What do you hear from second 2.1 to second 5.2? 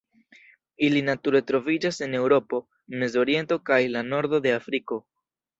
Eŭropo, Mezoriento kaj la nordo de Afriko.